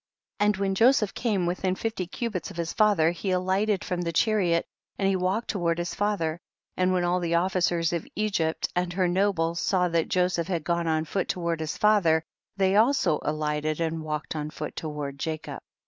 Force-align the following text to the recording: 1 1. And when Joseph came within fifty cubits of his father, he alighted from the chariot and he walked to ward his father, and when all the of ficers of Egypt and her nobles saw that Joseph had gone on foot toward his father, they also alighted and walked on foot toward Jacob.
1 0.39 0.47
1. 0.47 0.47
And 0.47 0.57
when 0.57 0.73
Joseph 0.73 1.13
came 1.13 1.45
within 1.45 1.75
fifty 1.75 2.07
cubits 2.07 2.49
of 2.49 2.57
his 2.57 2.73
father, 2.73 3.11
he 3.11 3.29
alighted 3.29 3.83
from 3.83 4.01
the 4.01 4.11
chariot 4.11 4.65
and 4.97 5.07
he 5.07 5.15
walked 5.15 5.49
to 5.51 5.59
ward 5.59 5.77
his 5.77 5.93
father, 5.93 6.39
and 6.75 6.91
when 6.91 7.03
all 7.03 7.19
the 7.19 7.35
of 7.35 7.53
ficers 7.53 7.93
of 7.93 8.07
Egypt 8.15 8.67
and 8.75 8.93
her 8.93 9.07
nobles 9.07 9.59
saw 9.59 9.87
that 9.89 10.09
Joseph 10.09 10.47
had 10.47 10.63
gone 10.63 10.87
on 10.87 11.05
foot 11.05 11.27
toward 11.27 11.59
his 11.59 11.77
father, 11.77 12.23
they 12.57 12.75
also 12.75 13.19
alighted 13.21 13.79
and 13.79 14.01
walked 14.01 14.35
on 14.35 14.49
foot 14.49 14.75
toward 14.75 15.19
Jacob. 15.19 15.59